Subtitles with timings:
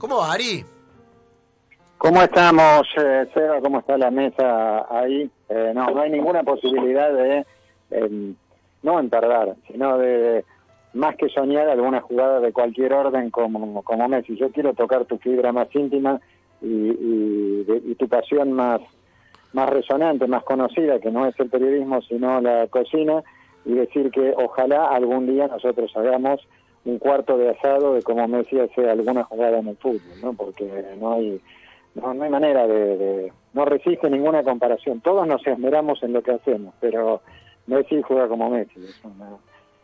[0.00, 0.64] ¿Cómo va, Ari?
[1.98, 3.60] ¿Cómo estamos, eh, Seba?
[3.60, 5.30] ¿Cómo está la mesa ahí?
[5.50, 7.44] Eh, no, no hay ninguna posibilidad de,
[7.90, 8.34] em,
[8.82, 10.44] no en tardar, sino de,
[10.94, 14.34] más que soñar alguna jugada de cualquier orden como, Messi.
[14.36, 16.18] Yo quiero tocar tu fibra más íntima
[16.62, 18.80] y, y, de- y tu pasión más,
[19.52, 23.22] más resonante, más conocida, que no es el periodismo, sino la cocina,
[23.66, 26.40] y decir que ojalá algún día nosotros hagamos
[26.84, 30.32] un cuarto de asado de cómo Messi hace alguna jugada en el fútbol, ¿no?
[30.34, 30.64] Porque
[30.98, 31.40] no hay
[31.94, 35.00] no, no hay manera de, de- no resiste ninguna comparación.
[35.00, 37.20] Todos nos esmeramos en lo que hacemos, pero
[37.66, 39.30] Messi juega como Messi, es una,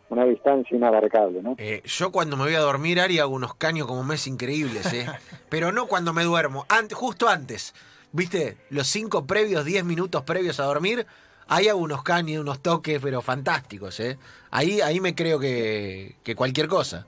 [0.09, 1.57] una distancia inabarcable, ¿no?
[1.59, 5.07] Eh, yo cuando me voy a dormir, Ari, hago unos caños como mes increíbles, ¿eh?
[5.49, 7.75] Pero no cuando me duermo, antes, justo antes.
[8.13, 8.57] ¿Viste?
[8.71, 11.07] Los cinco previos, diez minutos previos a dormir,
[11.49, 14.17] ahí hago unos caños, unos toques, pero fantásticos, ¿eh?
[14.51, 17.07] Ahí, ahí me creo que, que cualquier cosa.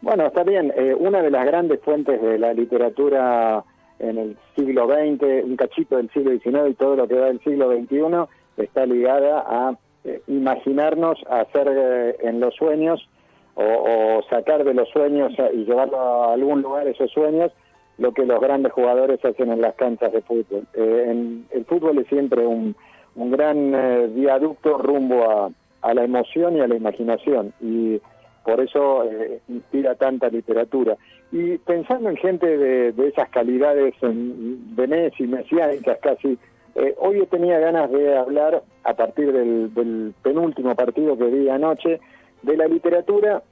[0.00, 0.72] Bueno, está bien.
[0.76, 3.64] Eh, una de las grandes fuentes de la literatura
[3.98, 7.40] en el siglo XX, un cachito del siglo XIX y todo lo que va del
[7.42, 13.08] siglo XXI, está ligada a eh, imaginarnos, hacer eh, en los sueños
[13.56, 17.50] o, o sacar de los sueños a- y llevarlo a algún lugar esos sueños
[17.98, 20.64] lo que los grandes jugadores hacen en las canchas de fútbol.
[20.74, 22.74] Eh, en- el fútbol es siempre un,
[23.16, 25.50] un gran eh, viaducto rumbo a,
[25.82, 28.00] a la emoción y a la imaginación y
[28.44, 30.96] por eso eh, inspira tanta literatura.
[31.32, 36.38] Y pensando en gente de, de esas calidades en- de Messi, mesiánicas casi,
[36.76, 42.00] eh, hoy tenía ganas de hablar, a partir del, del penúltimo partido que vi anoche,
[42.42, 43.42] de la literatura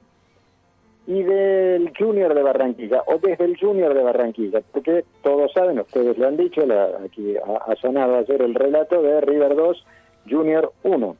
[1.07, 6.17] y del Junior de Barranquilla, o desde el Junior de Barranquilla, porque todos saben, ustedes
[6.17, 9.85] lo han dicho, la- aquí ha, ha sonado ayer el relato de River 2,
[10.29, 11.15] Junior 1.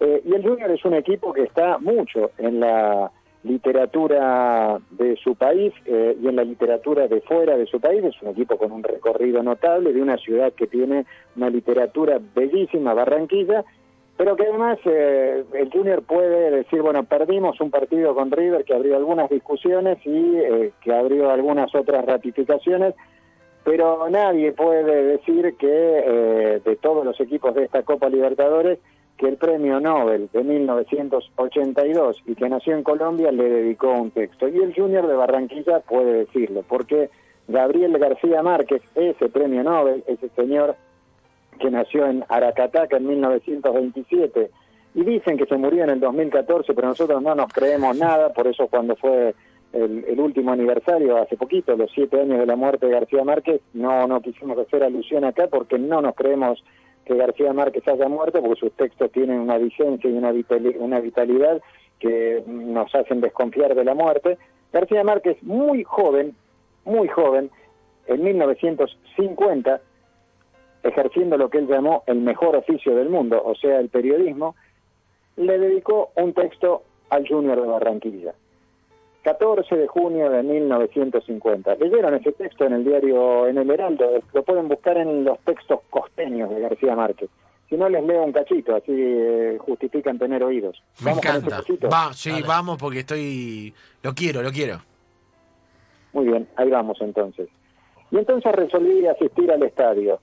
[0.00, 3.10] Eh, y el Junior es un equipo que está mucho en la
[3.42, 8.02] literatura de su país eh, y en la literatura de fuera de su país.
[8.04, 12.94] Es un equipo con un recorrido notable de una ciudad que tiene una literatura bellísima,
[12.94, 13.64] Barranquilla,
[14.20, 18.74] pero que además eh, el Junior puede decir, bueno, perdimos un partido con River que
[18.74, 22.94] abrió algunas discusiones y eh, que abrió algunas otras ratificaciones,
[23.64, 28.78] pero nadie puede decir que eh, de todos los equipos de esta Copa Libertadores,
[29.16, 34.48] que el premio Nobel de 1982 y que nació en Colombia le dedicó un texto.
[34.48, 37.08] Y el Junior de Barranquilla puede decirlo, porque
[37.48, 40.76] Gabriel García Márquez, ese premio Nobel, ese señor
[41.60, 44.50] que nació en Aracataca en 1927
[44.94, 48.48] y dicen que se murió en el 2014, pero nosotros no nos creemos nada, por
[48.48, 49.34] eso cuando fue
[49.72, 53.60] el, el último aniversario, hace poquito, los siete años de la muerte de García Márquez,
[53.72, 56.64] no, no quisimos hacer alusión acá porque no nos creemos
[57.04, 60.32] que García Márquez haya muerto, porque sus textos tienen una vigencia y una,
[60.78, 61.60] una vitalidad
[61.98, 64.38] que nos hacen desconfiar de la muerte.
[64.72, 66.34] García Márquez, muy joven,
[66.84, 67.50] muy joven,
[68.06, 69.80] en 1950,
[70.82, 74.56] ejerciendo lo que él llamó el mejor oficio del mundo, o sea, el periodismo,
[75.36, 78.34] le dedicó un texto al Junior de Barranquilla.
[79.22, 81.74] 14 de junio de 1950.
[81.74, 85.80] Leyeron ese texto en el diario, en el Heraldo, lo pueden buscar en los textos
[85.90, 87.28] costeños de García Márquez.
[87.68, 90.82] Si no, les leo un cachito, así eh, justifican tener oídos.
[91.00, 91.88] Me ¿Vamos con ese encanta.
[91.88, 92.46] Va, sí, Dale.
[92.46, 93.72] vamos porque estoy...
[94.02, 94.80] Lo quiero, lo quiero.
[96.12, 97.48] Muy bien, ahí vamos entonces.
[98.10, 100.18] Y entonces resolví asistir al estadio.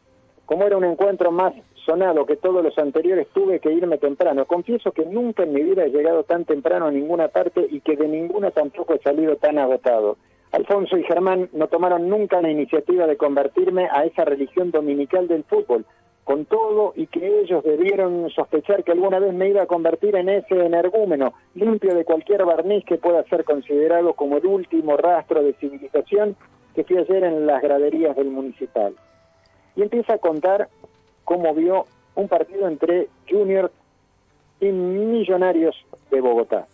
[0.48, 1.54] Como era un encuentro más
[1.86, 4.46] sonado que todos los anteriores, tuve que irme temprano.
[4.46, 7.98] Confieso que nunca en mi vida he llegado tan temprano a ninguna parte y que
[7.98, 10.16] de ninguna tampoco he salido tan agotado.
[10.54, 15.44] Alfonso y Germán no tomaron nunca la iniciativa de convertirme a esa religión dominical del
[15.44, 15.86] fútbol,
[16.24, 20.30] con todo y que ellos debieron sospechar que alguna vez me iba a convertir en
[20.30, 25.52] ese energúmeno, limpio de cualquier barniz que pueda ser considerado como el último rastro de
[25.56, 26.38] civilización
[26.74, 28.94] que fui ayer en las graderías del municipal.
[29.78, 30.68] Y empieza a contar
[31.24, 33.72] cómo vio un partido entre Junior
[34.60, 35.76] y Millonarios
[36.12, 36.68] de Bogotá.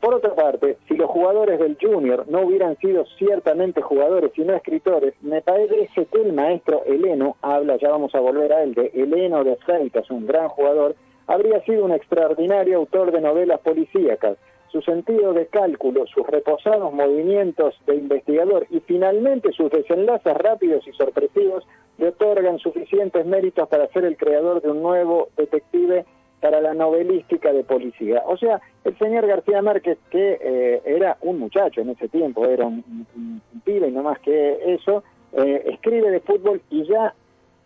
[0.00, 5.12] Por otra parte, si los jugadores del Junior no hubieran sido ciertamente jugadores, sino escritores,
[5.20, 9.44] me parece que el maestro Heleno, habla, ya vamos a volver a él, de Heleno
[9.44, 14.38] de Freitas, un gran jugador, habría sido un extraordinario autor de novelas policíacas.
[14.72, 20.92] Su sentido de cálculo, sus reposados movimientos de investigador y finalmente sus desenlaces rápidos y
[20.92, 21.66] sorpresivos
[21.98, 26.04] le otorgan suficientes méritos para ser el creador de un nuevo detective
[26.40, 28.22] para la novelística de policía.
[28.26, 32.66] O sea, el señor García Márquez, que eh, era un muchacho en ese tiempo, era
[32.66, 35.02] un, un, pibe y no más que eso,
[35.32, 37.14] eh, escribe de fútbol y ya,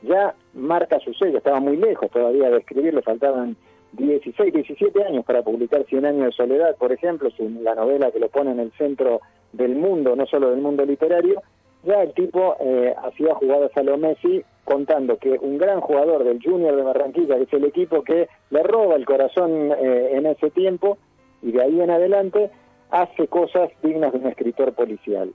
[0.02, 3.56] ya marca su sello, estaba muy lejos todavía de escribir, le faltaban
[3.96, 7.30] 16, 17 años para publicar Cien años de soledad, por ejemplo,
[7.62, 9.20] la novela que lo pone en el centro
[9.52, 11.42] del mundo, no solo del mundo literario,
[11.84, 16.42] ya el tipo eh, hacía jugadas a lo Messi contando que un gran jugador del
[16.42, 20.50] Junior de Barranquilla, que es el equipo que le roba el corazón eh, en ese
[20.50, 20.96] tiempo,
[21.42, 22.50] y de ahí en adelante
[22.90, 25.32] hace cosas dignas de un escritor policial.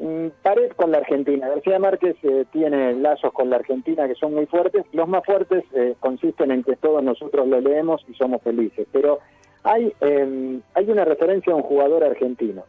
[0.00, 1.46] Mm, pared con la Argentina.
[1.46, 4.86] García Márquez eh, tiene lazos con la Argentina que son muy fuertes.
[4.92, 8.88] Los más fuertes eh, consisten en que todos nosotros lo leemos y somos felices.
[8.92, 9.18] Pero
[9.62, 12.64] hay, em, hay una referencia a un jugador argentino.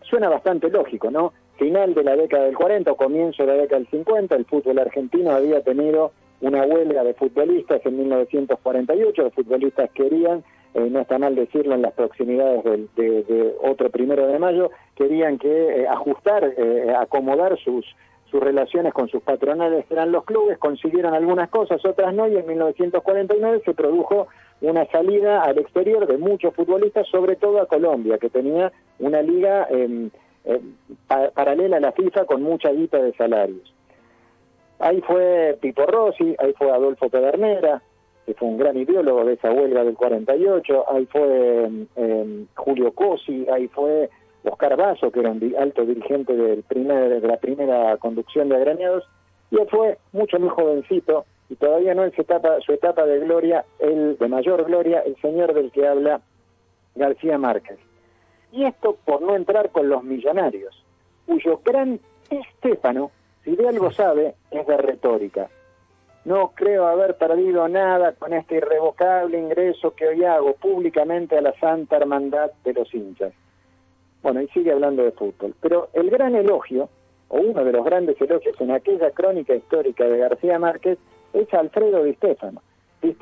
[0.00, 1.34] Suena bastante lógico, ¿no?
[1.58, 4.78] Final de la década del 40 o comienzo de la década del 50, el fútbol
[4.78, 9.22] argentino había tenido una huelga de futbolistas en 1948.
[9.22, 10.42] Los futbolistas querían
[10.74, 12.62] eh, no está mal decirlo, en las proximidades
[12.94, 17.84] de, otro primero de mayo, querían que eh, ajustar, eh, acomodar sus,
[18.30, 22.46] sus relaciones con sus patronales, eran los clubes, consiguieron algunas cosas, otras no, y en
[22.46, 24.28] 1949 se produjo
[24.60, 29.66] una salida al exterior de muchos futbolistas, sobre todo a Colombia, que tenía una liga
[29.70, 30.10] em,
[30.44, 30.74] em,
[31.34, 33.74] paralela a la FIFA con mucha guita de salarios.
[34.78, 37.82] Ahí fue Pipo Rossi, ahí fue Adolfo Pedernera,
[38.30, 41.64] que fue un gran ideólogo de esa huelga del 48, ahí fue
[41.96, 44.08] em, Julio Cosi, ahí fue
[44.44, 49.02] Oscar Basso, que era un alto dirigente del primer, de la primera conducción de agraniados,
[49.50, 53.18] y él fue mucho más jovencito, y todavía no en su etapa, su etapa de
[53.18, 56.20] gloria, el de mayor gloria, el señor del que habla
[56.94, 57.80] García Márquez.
[58.52, 60.84] Y esto por no entrar con los millonarios,
[61.26, 61.98] cuyo gran
[62.30, 63.10] Estefano,
[63.42, 65.50] si de algo sabe, es de retórica
[66.24, 71.54] no creo haber perdido nada con este irrevocable ingreso que hoy hago públicamente a la
[71.58, 73.32] Santa Hermandad de los hinchas.
[74.22, 75.54] Bueno, y sigue hablando de fútbol.
[75.60, 76.90] Pero el gran elogio,
[77.28, 80.98] o uno de los grandes elogios en aquella crónica histórica de García Márquez,
[81.32, 82.62] es Alfredo Di Stefano.
[83.00, 83.16] Di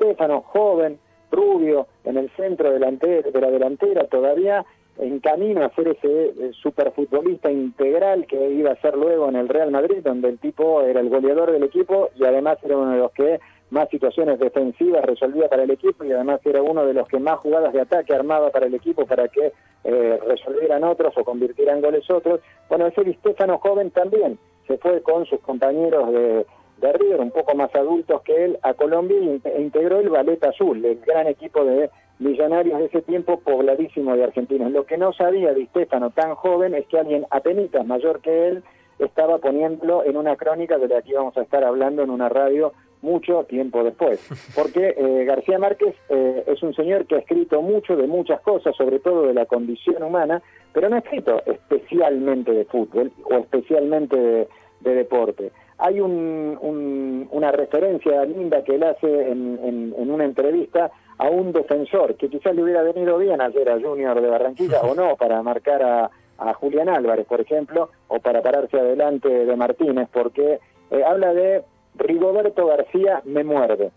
[0.45, 0.99] joven,
[1.31, 4.65] rubio, en el centro delantero, de la delantera, todavía
[4.99, 9.47] en camino a ser ese eh, superfutbolista integral que iba a ser luego en el
[9.47, 12.97] Real Madrid, donde el tipo era el goleador del equipo y además era uno de
[12.99, 17.07] los que más situaciones defensivas resolvía para el equipo y además era uno de los
[17.07, 19.53] que más jugadas de ataque armaba para el equipo para que
[19.85, 22.41] eh, resolvieran otros o convirtieran goles otros.
[22.67, 23.17] Bueno, ese Di
[23.61, 24.37] joven también
[24.67, 26.45] se fue con sus compañeros de,
[26.77, 30.83] de River, un poco más adultos que él, a Colombia e integró el Ballet Azul,
[30.83, 34.71] el gran equipo de millonarios de ese tiempo pobladísimo de argentinos.
[34.71, 38.63] Lo que no sabía de Estefano tan joven es que alguien apenitas mayor que él
[38.99, 42.73] estaba poniéndolo en una crónica de la que íbamos a estar hablando en una radio
[43.01, 44.19] mucho tiempo después.
[44.55, 48.75] Porque eh, García Márquez eh, es un señor que ha escrito mucho de muchas cosas,
[48.75, 50.41] sobre todo de la condición humana,
[50.73, 54.47] pero no ha escrito especialmente de fútbol o especialmente de,
[54.81, 55.51] deporte.
[55.77, 62.29] Hay una referencia linda que él hace en, en una entrevista a un defensor que
[62.29, 66.09] quizás le hubiera venido bien ayer a Junior de Barranquilla o no para marcar a,
[66.53, 71.63] Julián Álvarez, por ejemplo, o para pararse adelante de Martínez, porque eh, habla de
[71.95, 73.91] Rigoberto García me muerde.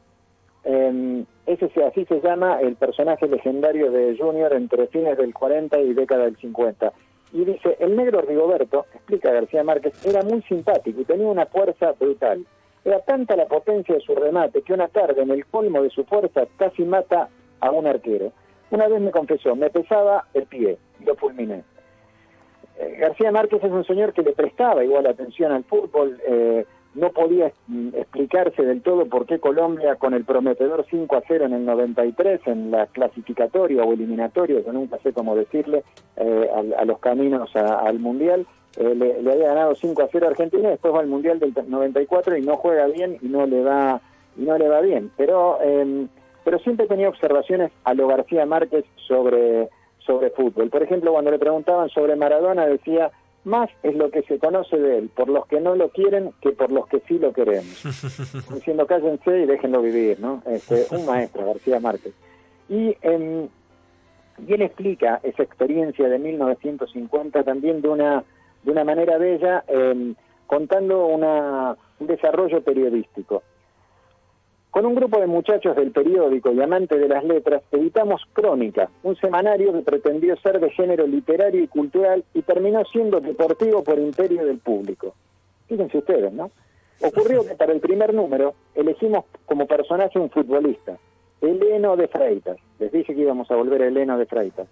[0.65, 5.95] Eh, ese así se llama el personaje legendario de Junior entre fines del 40 y
[5.95, 6.93] década del 50.
[7.33, 11.93] Y dice, el negro Rigoberto, explica García Márquez, era muy simpático y tenía una fuerza
[11.93, 12.45] brutal.
[12.85, 16.05] Era tanta la potencia de su remate que una tarde, en el colmo de su
[16.05, 17.29] fuerza, casi mata
[17.61, 18.33] a un arquero.
[18.71, 21.63] Una vez me confesó, me pesaba el pie lo fulminé.
[22.79, 27.11] Eh, García Márquez es un señor que le prestaba igual atención al fútbol, eh, no
[27.11, 31.53] podía mm, explicarse del todo por qué Colombia con el prometedor 5 a 0 en
[31.55, 35.85] el 93 en la clasificatoria o eliminatoria, yo nunca sé cómo decirle,
[36.17, 38.47] eh, a, los caminos al Mundial,
[38.77, 42.37] eh, le, había ganado 5 a 0 a Argentina, después va al Mundial del 94
[42.37, 44.01] y no juega bien y no le va,
[44.37, 45.11] y no le va bien.
[45.17, 46.07] Pero, eh,
[46.45, 49.69] pero siempre tenía observaciones a lo García Márquez sobre,
[49.99, 50.71] sobre fútbol.
[50.71, 53.11] Por ejemplo, cuando le preguntaban sobre Maradona, decía,
[53.45, 56.53] más es lo que se conoce de él, por los que no lo quieren que
[56.53, 57.83] por los que sí lo queremos.
[58.55, 60.43] Diciendo cállense y déjenlo vivir, ¿no?
[60.47, 62.15] Este, un maestro, García Márquez.
[62.69, 63.49] Y, eh,
[64.47, 68.25] y él explica esa experiencia de 1950 también de una
[68.63, 70.15] de una manera bella, eh,
[70.47, 73.43] contando una, un desarrollo periodístico.
[74.73, 79.15] Con un grupo de muchachos del periódico y amantes de las letras, editamos Crónica, un
[79.17, 84.47] semanario que pretendió ser de género literario y cultural y terminó siendo deportivo por imperio
[84.47, 85.15] del público.
[85.69, 86.51] Fíjense ustedes, ¿no?
[87.03, 90.97] Ocurrió que para el primer número elegimos como personaje un futbolista,
[91.43, 92.57] Eleno de Freitas.
[92.79, 94.69] Les dije que íbamos a volver a Eleno de Freitas.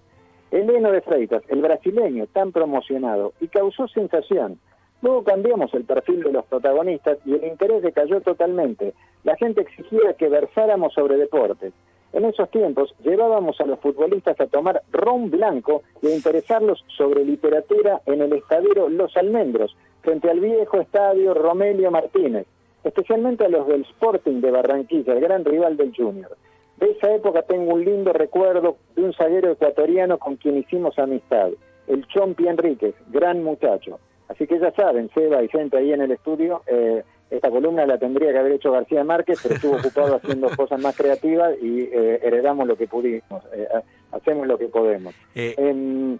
[0.50, 4.60] Eleno de Freitas, el brasileño tan promocionado, y causó sensación.
[5.02, 8.92] Luego cambiamos el perfil de los protagonistas y el interés decayó totalmente.
[9.24, 11.72] La gente exigía que versáramos sobre deportes.
[12.12, 17.24] En esos tiempos llevábamos a los futbolistas a tomar ron blanco y a interesarlos sobre
[17.24, 22.46] literatura en el estadero Los Almendros, frente al viejo estadio Romelio Martínez,
[22.82, 26.36] especialmente a los del Sporting de Barranquilla, el gran rival del Junior.
[26.78, 31.50] De esa época tengo un lindo recuerdo de un zaguero ecuatoriano con quien hicimos amistad,
[31.86, 33.98] el Chompi Enríquez, gran muchacho.
[34.30, 37.98] Así que ya saben, Seba y gente ahí en el estudio, eh, esta columna la
[37.98, 42.20] tendría que haber hecho García Márquez, pero estuvo ocupado haciendo cosas más creativas y eh,
[42.22, 43.66] heredamos lo que pudimos, eh,
[44.12, 45.14] hacemos lo que podemos.
[45.34, 46.16] Em,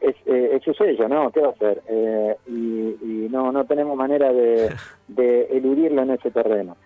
[0.00, 1.32] es, es, su sello, ¿no?
[1.32, 1.82] ¿Qué va a hacer?
[2.46, 4.70] y, no, no tenemos manera de,
[5.08, 6.76] de eludirlo en ese terreno.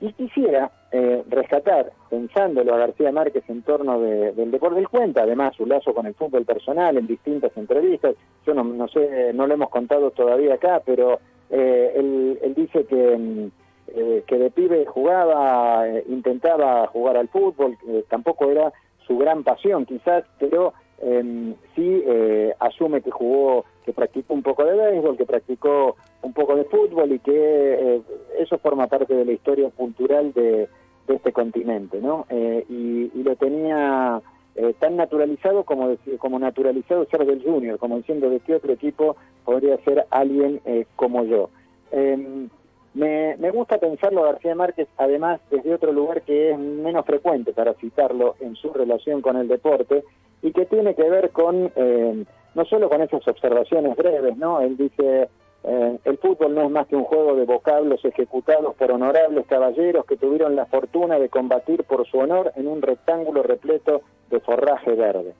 [0.00, 5.56] Y quisiera eh, rescatar, pensándolo a García Márquez en torno del deporte del cuenta, además
[5.56, 8.14] su lazo con el fútbol personal en distintas entrevistas,
[8.46, 11.18] yo no, no sé, no lo hemos contado todavía acá, pero
[11.50, 13.50] eh, él, dice que, mm,
[13.88, 17.76] eh, que de pibe jugaba, intentaba jugar al fútbol,
[18.08, 18.72] tampoco era
[19.06, 22.04] su gran pasión quizás, pero em, sí
[22.60, 27.12] asume que jugó, que practicó un poco de béisbol, que practicó un poco de fútbol
[27.12, 28.02] y que eh,
[28.38, 30.68] eso forma parte de la historia cultural de,
[31.06, 32.26] este continente, ¿no?
[32.28, 34.20] Eh, y, lo tenía
[34.56, 39.16] eh, tan naturalizado como, como naturalizado ser del Junior, como diciendo de qué otro equipo
[39.44, 40.60] podría ser alguien
[40.96, 41.50] como yo.
[41.92, 42.48] Em,
[42.94, 47.74] me, me, gusta pensarlo García Márquez, además, desde otro lugar que es menos frecuente para
[47.74, 50.02] citarlo en su relación con el deporte
[50.42, 51.72] y que tiene que ver con,
[52.54, 54.60] no solo con esas observaciones breves, ¿no?
[54.60, 55.28] Él dice,
[55.68, 60.06] eh, el fútbol no es más que un juego de vocablos ejecutados por honorables caballeros
[60.06, 64.92] que tuvieron la fortuna de combatir por su honor en un rectángulo repleto de forraje
[64.92, 65.34] verde.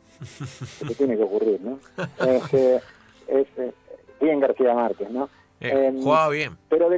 [0.89, 1.79] ¿Qué tiene que ocurrir, ¿no?
[2.27, 2.77] Este,
[3.29, 3.73] es, eh,
[4.21, 5.29] bien García Márquez, ¿no?
[5.61, 6.57] Eh, jugaba bien.
[6.69, 6.91] Pero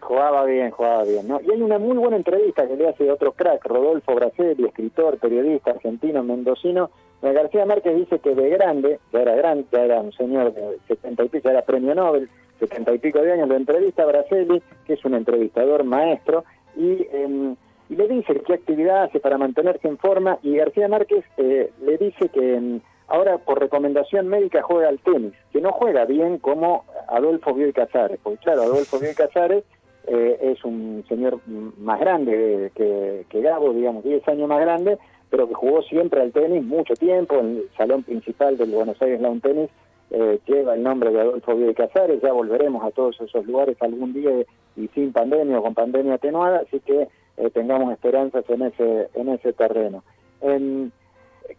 [0.00, 1.40] jugaba bien, jugaba bien, ¿no?
[1.40, 5.70] Y hay una muy buena entrevista que le hace otro crack, Rodolfo Bracelli, escritor, periodista
[5.70, 6.90] argentino, mendocino,
[7.32, 11.24] García Márquez dice que de grande, ya era grande, ya era un señor de setenta
[11.24, 12.28] y pico, era premio Nobel,
[12.58, 16.44] setenta y pico de años, lo entrevista a Braceli, que es un entrevistador maestro,
[16.76, 17.56] y, em,
[17.88, 21.98] y le dice qué actividad hace para mantenerse en forma, y García Márquez eh, le
[21.98, 26.84] dice que em, ahora por recomendación médica juega al tenis, que no juega bien como
[27.08, 29.64] Adolfo Bioy Casares, porque claro, Adolfo Bioy Casares
[30.06, 34.98] eh, es un señor más grande que, que Gabo, digamos, 10 años más grande,
[35.34, 39.20] pero que jugó siempre al tenis mucho tiempo, en el salón principal del Buenos Aires
[39.20, 39.68] Lawn Tennis,
[40.12, 44.12] eh, lleva el nombre de Adolfo Bioy Casares, ya volveremos a todos esos lugares algún
[44.12, 44.30] día
[44.76, 49.28] y sin pandemia o con pandemia atenuada, así que eh, tengamos esperanzas en ese, en
[49.30, 50.04] ese terreno.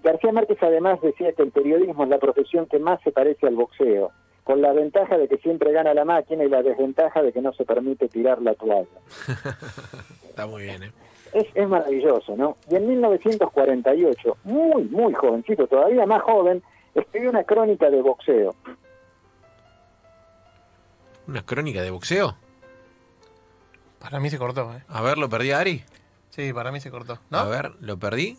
[0.01, 3.55] García Márquez además decía que el periodismo es la profesión que más se parece al
[3.55, 4.11] boxeo,
[4.45, 7.51] con la ventaja de que siempre gana la máquina y la desventaja de que no
[7.51, 8.87] se permite tirar la toalla.
[10.29, 10.91] Está muy bien, ¿eh?
[11.35, 12.57] Es, maravilloso, ¿no?
[12.69, 16.63] Y en 1948, muy, muy jovencito, todavía más joven,
[16.93, 18.55] escribió una crónica de boxeo.
[21.27, 22.35] ¿Una crónica de boxeo?
[23.99, 24.83] Para mí se cortó, ¿eh?
[24.87, 25.83] A ver, ¿lo perdí, Ari?
[26.29, 27.19] Sí, para mí se cortó.
[27.29, 27.39] ¿No?
[27.39, 28.37] A ver, ¿lo perdí?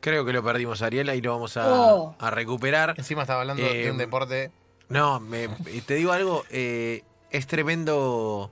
[0.00, 2.16] Creo que lo perdimos, Ariel, ahí lo vamos a, oh.
[2.30, 2.94] recuperar.
[2.98, 4.50] Encima estaba hablando de un eh, deporte.
[4.88, 5.48] No, me,
[5.86, 8.50] te digo algo, eh, es tremendo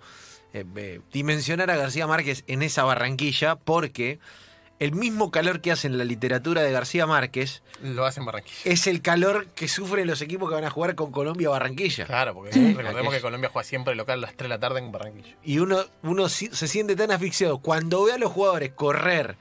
[0.53, 4.19] eh, dimensionar a García Márquez en esa Barranquilla porque
[4.81, 8.59] el mismo calor que hace en la literatura de García Márquez lo hace en Barranquilla.
[8.65, 12.07] Es el calor que sufren los equipos que van a jugar con Colombia Barranquilla.
[12.07, 14.91] Claro, porque recordemos que Colombia juega siempre local a las 3 de la tarde en
[14.91, 15.37] Barranquilla.
[15.45, 19.37] Y uno, uno se siente tan asfixiado cuando ve a los jugadores correr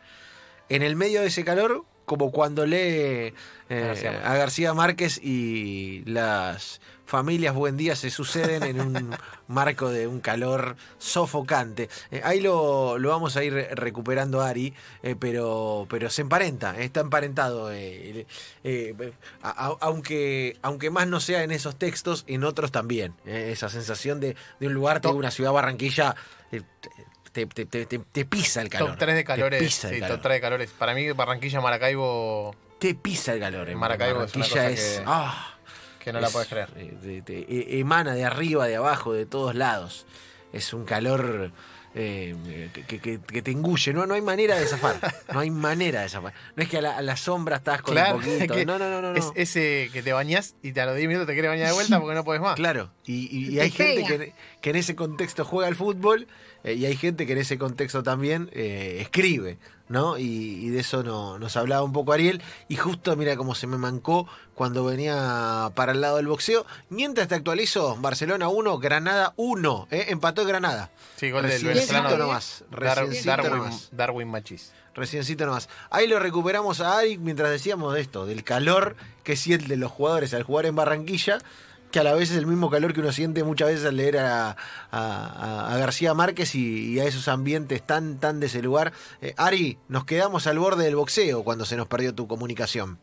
[0.68, 3.34] en el medio de ese calor como cuando lee
[3.70, 10.06] eh, a García Márquez y las familias buen día se suceden en un marco de
[10.06, 11.90] un calor sofocante.
[12.12, 17.72] Eh, ahí lo, vamos a ir recuperando, Ari, eh, pero, pero se emparenta, está emparentado.
[17.74, 18.28] Eh,
[19.42, 23.16] aunque, aunque más no sea en esos textos, en otros también.
[23.26, 26.16] esa sensación de, un lugar, de una ciudad Barranquilla.
[27.32, 28.90] Te, pisa el calor.
[28.90, 29.74] Top 3 de calores.
[29.74, 30.70] sí, top 3 de calores.
[30.78, 32.56] Para mí, Barranquilla, Maracaibo.
[32.80, 33.70] Te pisa el calor.
[33.70, 35.02] En Maracaibo Barranquilla es.
[35.06, 35.59] ah,
[36.00, 36.70] que no la puedes creer.
[36.78, 40.06] E, emana de arriba, de abajo, de todos lados.
[40.52, 41.52] Es un calor
[41.96, 43.94] eh, que, te engulle.
[43.94, 45.00] No, no hay manera de zafar.
[45.34, 46.34] No hay manera de zafar.
[46.56, 48.66] No es que a la, sombra estás con un poquito.
[48.66, 49.16] no, no, no, no.
[49.16, 51.74] Es ese que te bañás y te a los 10 minutos te quiere bañar de
[51.74, 52.56] vuelta porque no puedes más.
[52.56, 52.92] Claro.
[53.06, 56.28] Y, hay gente que en ese contexto juega el fútbol
[56.64, 60.18] eh, y hay gente que en ese contexto también eh, escribe, ¿no?
[60.18, 62.42] Y, de eso no, nos hablaba un poco Ariel.
[62.68, 66.66] Y justo, mira cómo se me mancó cuando venía para el lado del boxeo.
[66.90, 70.06] Mientras te actualizo, Barcelona 1, Granada 1, ¿eh?
[70.10, 70.92] empató Granada.
[71.16, 72.18] Sí, gol del venezolano.
[72.18, 74.74] Nomás, Darwin, Darwin Machis.
[74.94, 75.70] Reciencito nomás.
[75.92, 80.34] Ahí lo recuperamos a Ari mientras decíamos de esto, del calor que sienten los jugadores
[80.34, 81.40] al jugar en Barranquilla
[81.92, 84.18] que a la vez es el mismo calor que uno siente muchas veces al leer
[84.18, 84.56] a,
[84.92, 88.94] García Márquez y, a esos ambientes tan, tan de ese lugar.
[89.22, 93.00] Eh, Ari, nos quedamos al borde del boxeo cuando se nos perdió tu comunicación.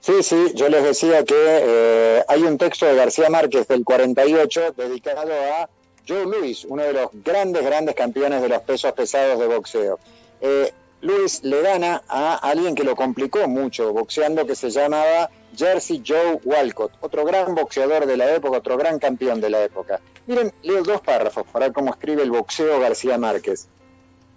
[0.00, 4.72] Sí, sí, yo les decía que eh, hay un texto de García Márquez del 48
[4.76, 5.68] dedicado a
[6.06, 10.00] Joe Louis, uno de los grandes, grandes campeones de los pesos pesados de boxeo.
[10.40, 16.00] Eh, Luis le gana a alguien que lo complicó mucho boxeando, que se llamaba Jersey
[16.06, 20.00] Joe Walcott, otro gran boxeador de la época, otro gran campeón de la época.
[20.28, 23.66] Miren, leo dos párrafos para ver cómo escribe el boxeo García Márquez.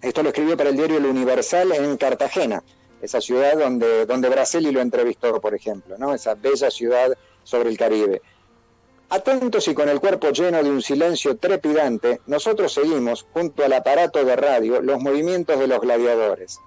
[0.02, 2.64] Esto lo escribió para el diario El Universal en Cartagena,
[3.00, 6.16] esa ciudad donde, donde lo entrevistó, por ejemplo, ¿no?
[6.16, 8.24] esa bella ciudad sobre el Caribe.
[9.10, 14.26] Atentos y con el cuerpo lleno de un silencio trepidante, nosotros seguimos, junto al aparato
[14.26, 16.60] de radio, los movimientos de los gladiadores.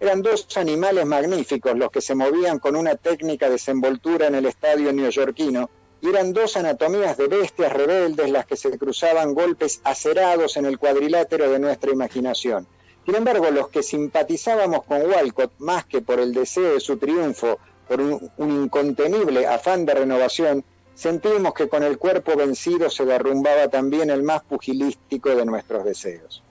[0.00, 4.46] Eran dos animales magníficos los que se movían con una técnica de desenvoltura en el
[4.46, 5.68] estadio neoyorquino,
[6.00, 10.78] y eran dos anatomías de bestias rebeldes las que se cruzaban golpes acerados en el
[10.78, 12.66] cuadrilátero de nuestra imaginación.
[13.04, 17.58] Sin embargo, los que simpatizábamos con Walcott más que por el deseo de su triunfo,
[17.86, 24.10] por un incontenible afán de renovación, sentimos que con el cuerpo vencido se derrumbaba también
[24.10, 26.42] el más pugilístico de nuestros deseos.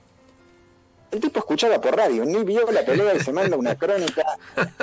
[1.12, 4.24] El tipo escuchaba por radio, ni vio la pelea y se manda una crónica,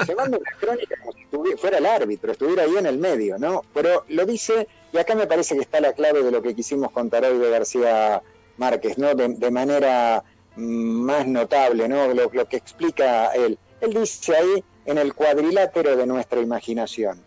[0.04, 3.62] se manda una crónica como si fuera el árbitro, estuviera ahí en el medio, ¿no?
[3.72, 6.90] Pero lo dice, y acá me parece que está la clave de lo que quisimos
[6.90, 8.22] contar hoy de García
[8.58, 9.14] Márquez, ¿no?
[9.14, 10.22] De, manera
[10.56, 12.12] mm, más notable, ¿no?
[12.12, 13.58] Lo que explica él.
[13.80, 17.22] Él dice ahí, en el cuadrilátero de nuestra imaginación.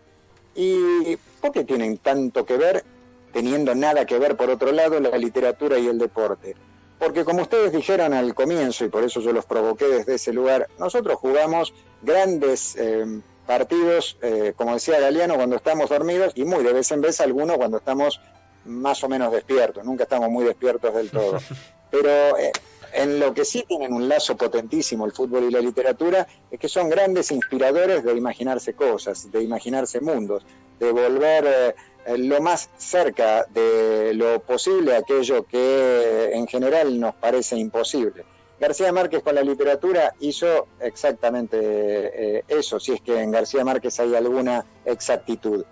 [0.54, 2.84] Y ¿Por qué tienen tanto que ver,
[3.32, 6.54] teniendo nada que ver por otro lado, la literatura y el deporte?
[7.00, 10.68] Porque como ustedes dijeron al comienzo, y por eso yo los provoqué desde ese lugar,
[10.78, 16.72] nosotros jugamos grandes eh, partidos, eh, como decía Galeano, cuando estamos dormidos, y muy de
[16.72, 18.20] vez en vez algunos cuando estamos
[18.64, 21.38] más o menos despiertos, nunca estamos muy despiertos del todo.
[21.90, 22.52] Pero eh,
[22.94, 26.68] en lo que sí tienen un lazo potentísimo el fútbol y la literatura es que
[26.68, 30.44] son grandes inspiradores de imaginarse cosas, de imaginarse mundos,
[30.78, 31.74] de volver
[32.06, 38.24] eh, lo más cerca de lo posible aquello que en general nos parece imposible.
[38.58, 43.98] García Márquez con la literatura hizo exactamente eh, eso, si es que en García Márquez
[43.98, 45.64] hay alguna exactitud.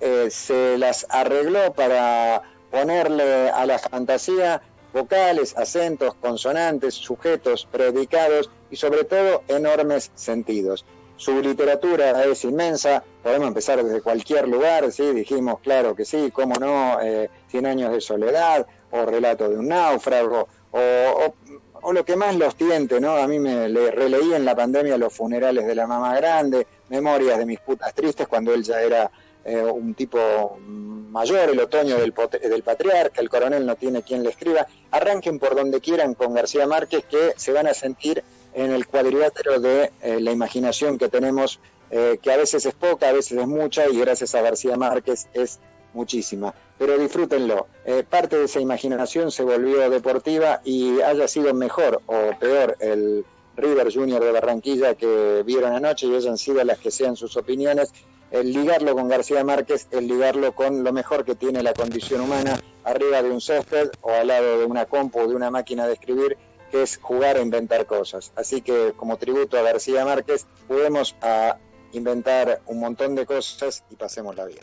[0.00, 4.60] Eh, se las arregló para ponerle a la fantasía
[4.96, 10.86] vocales, acentos, consonantes, sujetos, predicados y sobre todo enormes sentidos.
[11.16, 15.12] Su literatura es inmensa, podemos empezar desde cualquier lugar, ¿sí?
[15.12, 19.68] dijimos, claro que sí, cómo no, eh, Cien años de soledad, o Relato de un
[19.68, 23.16] náufrago, o, lo que más los tiente, ¿no?
[23.16, 27.38] A mí me le, releí en la pandemia los funerales de la mamá grande, memorias
[27.38, 29.10] de mis putas tristes cuando él ya era
[29.46, 34.30] eh, un tipo mayor, el otoño del, del, patriarca, el coronel no tiene quien le
[34.30, 34.66] escriba.
[34.90, 39.60] Arranquen por donde quieran con García Márquez que se van a sentir en el cuadrilátero
[39.60, 43.46] de eh, la imaginación que tenemos, eh, que a veces es poca, a veces es
[43.46, 45.60] mucha y gracias a García Márquez es
[45.94, 46.52] muchísima.
[46.76, 47.68] Pero disfrútenlo.
[48.10, 53.24] parte de esa imaginación se volvió deportiva y haya sido mejor o peor el
[53.56, 57.92] River Junior de Barranquilla que vieron anoche y hayan sido las que sean sus opiniones
[58.30, 62.60] el ligarlo con García Márquez el ligarlo con lo mejor que tiene la condición humana
[62.86, 65.94] arriba de un césped o al lado de una compu o de una máquina de
[65.94, 66.38] escribir,
[66.70, 68.32] que es jugar a inventar cosas.
[68.36, 71.58] Así que como tributo a García Márquez, podemos a
[71.92, 74.62] inventar un montón de cosas y pasemos la vida.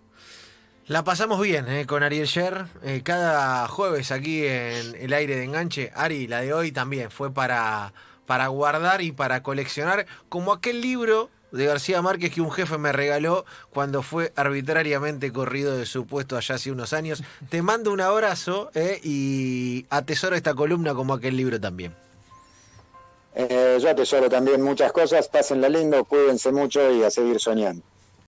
[0.88, 2.66] La pasamos bien eh, con Ariel Sher.
[2.84, 5.92] Eh, cada jueves aquí en el aire de enganche.
[5.96, 7.94] Ari, la de hoy también fue para,
[8.26, 12.92] para guardar y para coleccionar, como aquel libro de García Márquez que un jefe me
[12.92, 17.24] regaló cuando fue arbitrariamente corrido de su puesto allá hace unos años.
[17.50, 21.96] Te mando un abrazo eh, y atesoro esta columna como aquel libro también.
[23.36, 27.84] Eh, yo atesoro también muchas cosas, pásenla lindo, cuídense mucho y a seguir soñando.